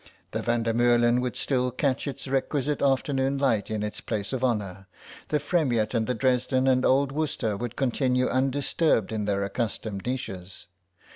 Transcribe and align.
The 0.31 0.41
Van 0.41 0.63
der 0.63 0.73
Meulen 0.73 1.21
would 1.21 1.35
still 1.35 1.69
catch 1.69 2.07
its 2.07 2.27
requisite 2.27 2.81
afternoon 2.81 3.37
light 3.37 3.69
in 3.69 3.83
its 3.83 4.01
place 4.01 4.33
of 4.33 4.43
honour, 4.43 4.87
the 5.27 5.39
Fremiet 5.39 5.93
and 5.93 6.07
the 6.07 6.15
Dresden 6.15 6.67
and 6.67 6.83
Old 6.83 7.11
Worcester 7.11 7.55
would 7.55 7.75
continue 7.75 8.27
undisturbed 8.27 9.11
in 9.11 9.25
their 9.25 9.43
accustomed 9.43 10.07
niches. 10.07 10.65